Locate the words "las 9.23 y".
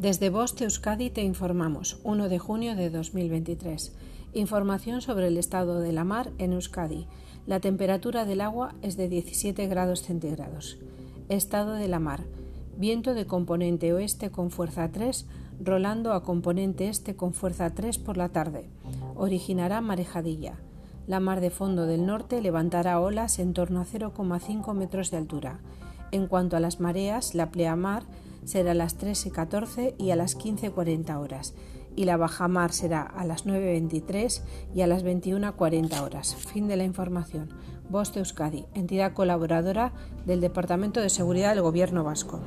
33.24-34.80